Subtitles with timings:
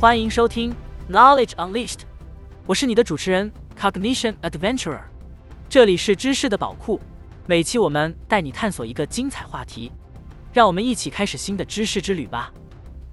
[0.00, 0.74] 欢迎收听
[1.10, 2.00] Knowledge Unleashed，
[2.64, 5.02] 我是你的主持人 Cognition Adventurer，
[5.68, 6.98] 这里是知识的宝库，
[7.46, 9.92] 每期我们带你探索一个精彩话题，
[10.54, 12.50] 让我们一起开始新的知识之旅吧。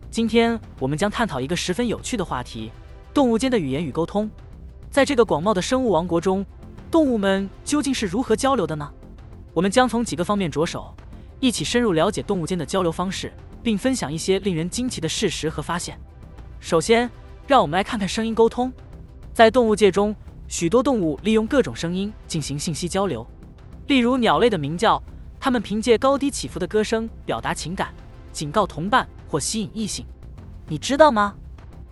[0.09, 2.71] 今天我们将探讨一个十分有趣的话题：
[3.13, 4.31] 动物间的语言与沟通。
[4.89, 6.45] 在这个广袤的生物王国中，
[6.89, 8.89] 动物们究竟是如何交流的呢？
[9.53, 10.95] 我们将从几个方面着手，
[11.39, 13.31] 一起深入了解动物间的交流方式，
[13.61, 15.99] 并分享一些令人惊奇的事实和发现。
[16.59, 17.09] 首先，
[17.45, 18.71] 让我们来看看声音沟通。
[19.33, 20.15] 在动物界中，
[20.47, 23.25] 许多动物利用各种声音进行信息交流。
[23.87, 25.01] 例如，鸟类的鸣叫，
[25.39, 27.93] 它们凭借高低起伏的歌声表达情感，
[28.31, 30.05] 警告同伴或吸引异性。
[30.67, 31.35] 你知道吗？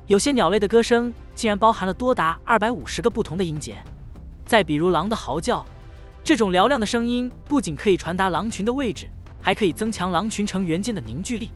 [0.07, 3.75] 有些鸟类的歌声竟然包含了多达二百五十个不同的音节。
[4.45, 5.63] 再比如，狼的嚎叫，
[6.23, 9.07] 这种嘹亮的声音不仅可以传达狼群的位置，
[9.41, 11.51] 还可以增强狼群成员间的凝聚力。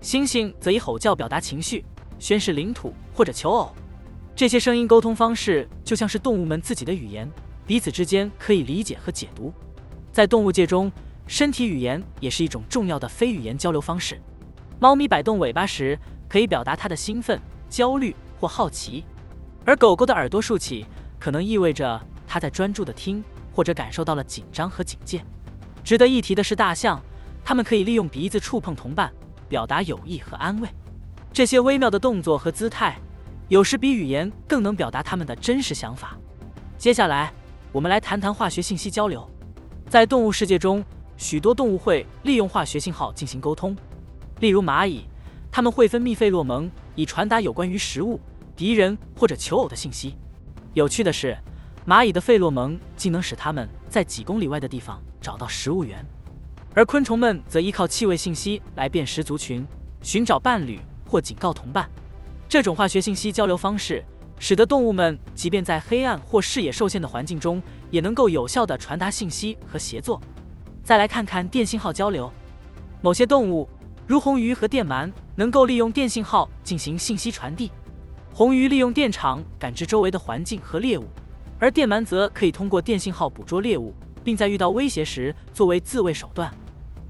[0.00, 1.84] 猩猩则以吼叫表达情绪。
[2.18, 3.74] 宣示领土或者求偶，
[4.34, 7.30] 这些声音沟通方式就像是动物们自己的语言，
[7.66, 9.52] 彼此之间可以理解和解读。
[10.12, 10.90] 在动物界中，
[11.26, 14.18] 身体语言也是一种重要的非语言交流方式。
[14.78, 19.04] 猫咪摆动尾巴时，可以表达它的兴奋、焦虑或好奇；
[19.66, 20.86] 而狗狗的耳朵竖起，
[21.18, 23.22] 可能意味着它在专注地听，
[23.52, 25.24] 或者感受到了紧张和警戒。
[25.82, 27.02] 值得一提的是，大象，
[27.44, 29.12] 它们可以利用鼻子触碰同伴，
[29.48, 30.68] 表达友谊和安慰。
[31.32, 32.96] 这些微妙的动作和姿态，
[33.48, 36.16] 有时比语言更能表达它们的真实想法。
[36.78, 37.32] 接下来，
[37.72, 39.28] 我们来谈谈化学信息交流。
[39.88, 40.84] 在动物世界中，
[41.16, 43.76] 许多动物会利用化学信号进行沟通。
[44.38, 45.06] 例如蚂蚁，
[45.50, 48.20] 它们会分泌费洛蒙，以传达有关于食物、
[48.56, 50.16] 敌人或者求偶的信息。
[50.74, 51.36] 有趣的是，
[51.86, 56.04] 蚂蚁的费洛蒙竟能使它们在几公里外的地方找到食物源，
[56.74, 59.66] 而昆虫们则依靠气味信息来辨识族群，
[60.02, 60.80] 寻找伴侣。
[61.08, 61.88] 或警告同伴，
[62.48, 64.04] 这种化学信息交流方式，
[64.40, 67.62] 使得动物们即便在黑暗或视野受限的环境中，
[67.92, 70.20] 也能够有效地传达信息和协作。
[70.82, 72.28] 再来看看电信号交流，
[73.00, 73.68] 某些动物，
[74.04, 77.70] 如红鱼和电鳗，能够利用电信号进行信息传递。
[78.36, 81.04] 红鱼利用电场感知周围的环境和猎物，
[81.58, 86.54] 而电鳗则可以通过电信号捕捉猎物，并在遇到威胁时作为自卫手段。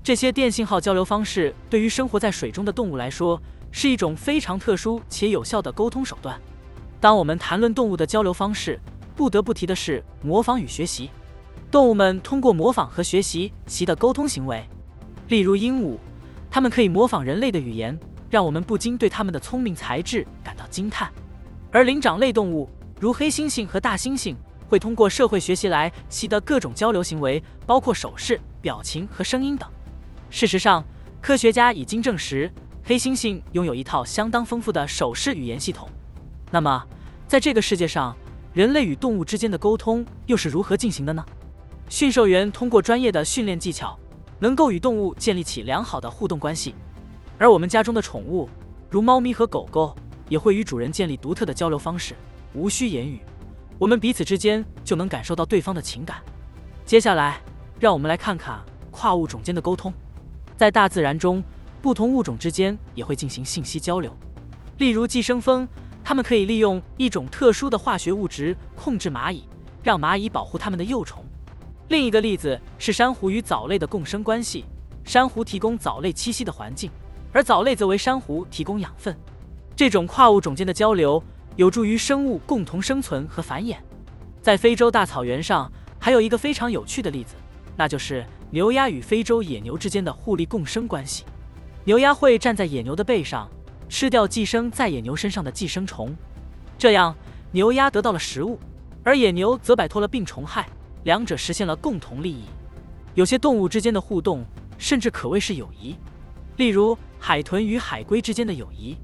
[0.04, 3.42] 这些电信号交流方式对于生活在水中的动物来说，
[3.72, 6.41] 是一种非常特殊且有效的沟通手段。
[7.00, 8.78] 当我们谈论动物的交流方式，
[9.16, 11.10] 不得不提的是模仿与学习。
[11.72, 14.65] 动物们通过模仿和学习习的沟通行为，
[15.26, 15.98] 例如鹦鹉，
[16.48, 17.98] 它们可以模仿人类的语言，
[18.36, 21.10] 让我们不禁对它们的聪明才智感到惊叹。
[21.72, 22.69] 而灵长类动物，
[23.00, 24.36] 如黑猩猩和大猩猩，
[24.69, 29.66] 会通过社会学习来习得各种交流行为，包括手势、表情和声音等。
[30.28, 30.84] 事实上，
[31.22, 32.52] 科学家已经证实。
[32.84, 35.88] 黑猩猩拥有一套相当丰富的手势语言系统。
[36.50, 36.84] 那么，
[37.26, 38.14] 在这个世界上，
[38.53, 41.24] 人类与动物之间的沟通又是如何进行的呢？
[41.88, 43.98] 驯兽员通过专业的训练技巧，
[44.38, 46.74] 能够与动物建立起良好的互动关系。
[47.38, 48.48] 而我们家中的宠物，
[48.91, 49.94] 如猫咪和狗狗，
[50.28, 52.14] 也会与主人建立独特的交流方式。
[52.54, 53.20] 无需言语，
[53.78, 56.19] 我们彼此之间就能感受到对方的情感。
[56.84, 57.41] 接下来，
[57.78, 58.60] 让我们来看看
[58.91, 59.92] 跨物种间的沟通。
[60.56, 61.42] 在大自然中。
[61.82, 64.10] 不同物种之间也会进行信息交流，
[64.78, 65.68] 例如寄生蜂，
[66.03, 69.44] 它们可以利用一种特殊的化学物质控制蚂蚁，
[69.84, 71.24] 让蚂蚁保护它们的幼虫。
[71.86, 74.64] 另一个例子是珊瑚与藻类的共生关系，
[75.04, 76.91] 珊瑚提供藻类栖息的环境，
[77.36, 79.14] 而藻类则为珊瑚提供养分。
[79.76, 81.22] 这种跨物种间的交流
[81.56, 83.76] 有助于生物共同生存和繁衍。
[84.41, 87.34] 在非洲大草原上，还有一个非常有趣的例子，
[87.76, 91.26] 那就是牛鸭与非洲野牛之间的互利共生关系。
[91.84, 93.47] 牛鸭会站在野牛的背上，
[93.86, 96.16] 吃掉寄生在野牛身上的寄生虫，
[96.78, 97.14] 这样
[97.50, 98.58] 牛鸭得到了食物，
[99.04, 100.66] 而野牛则摆脱了病虫害，
[101.04, 102.44] 两者实现了共同利益。
[103.12, 104.42] 有些动物之间的互动
[104.78, 105.94] 甚至可谓是友谊，
[106.56, 106.97] 例如
[107.28, 108.96] 海豚与海龟之间的友谊。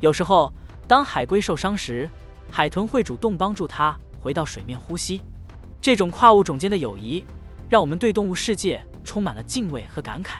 [0.00, 0.50] 有时候，
[0.86, 2.08] 当海龟受伤时，
[2.50, 5.20] 海豚会主动帮助它回到水面呼吸。
[5.78, 7.22] 这种跨物种间的友谊，
[7.68, 10.38] 让我们对动物世界充满了敬畏和感慨。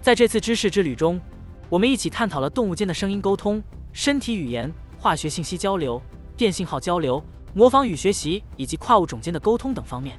[0.00, 1.20] 在这次知识之旅中，
[1.68, 3.60] 我们一起探讨了动物间的声音沟通、
[3.92, 6.00] 身体语言、化学信息交流、
[6.36, 7.20] 电信号交流、
[7.54, 10.16] 模仿与学习以及跨物种间的沟通等方面。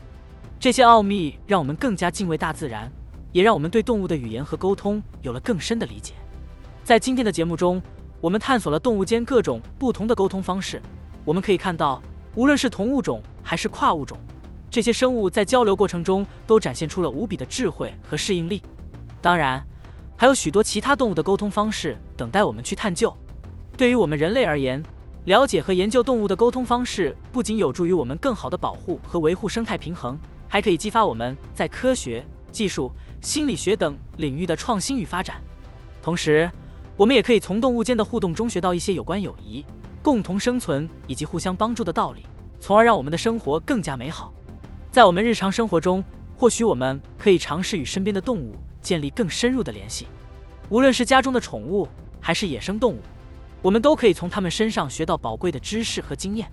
[0.60, 2.92] 这些奥秘让我们更加敬畏大自然，
[3.32, 6.16] 也让我们对动物的语言和沟通有了更深的理解。
[6.84, 7.82] 在今天的节目中，
[8.20, 10.82] 我们探索了动物间各种不同的沟通方式。
[11.24, 12.04] 我们可以看到，
[12.36, 14.18] 无论是同物种还是跨物种，
[14.70, 18.62] 这些生物在交流过程中都展现出了无比的智慧和适应力。
[19.22, 19.66] 当然，
[20.18, 23.16] 还有许多其他动物的沟通方式等待我们去探究。
[23.78, 24.84] 对于我们人类而言，
[25.24, 30.20] 了解和研究动物的沟通方式，不仅有助于我们更好的保护和维护生态平衡，
[30.50, 32.92] 还可以激发我们在科学、技术、
[33.22, 35.38] 心理学等领域的创新与发展。
[36.02, 36.52] 同时，
[36.96, 39.66] 我们也可以从动物间的互动中学到一些有关友谊、
[40.02, 42.24] 共同生存以及互相帮助的道理，
[42.60, 44.32] 从而让我们的生活更加美好。
[44.92, 46.04] 在我们日常生活中，
[46.38, 50.06] 或许我们可以尝试与身边的动物建立更深入的联系，
[50.70, 51.88] 无论是家中的宠物
[52.22, 53.00] 还是野生动物。
[53.64, 56.52] 我们都可以从他们身上学到宝贵的知识和经验。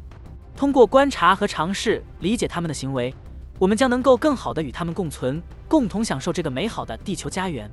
[0.57, 3.15] 通过观察和尝试理解他们的行为，
[3.59, 7.71] 我们将能够更好地与他们共存，共同享受这个美好的地球家园。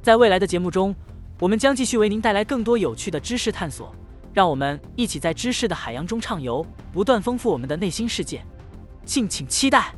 [0.00, 0.94] 在未来的节目中，
[1.38, 3.94] 我们将继续为您带来更多有趣的知识探索。
[4.34, 8.40] 让我们一起在知识的海洋中畅游，不断丰富我们的内心世界。
[9.04, 9.92] 敬请期待！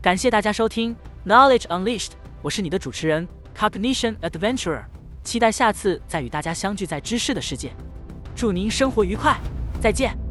[0.00, 0.94] 感谢大家收听
[1.26, 4.84] Knowledge Unleashed，我是你的主持人 Cognition Adventurer，
[5.22, 7.72] 期待下次再与大家相聚在知识的世界。
[8.34, 9.38] 祝您生活愉快，
[9.82, 10.23] 再见。